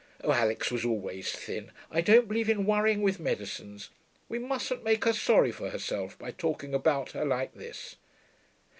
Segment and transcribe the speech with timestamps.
[0.23, 1.71] 'Oh, Alix was always thin.
[1.91, 3.91] I don't believe in worrying with medicines.
[4.29, 7.97] We mustn't make her sorry for herself by talking about her like this....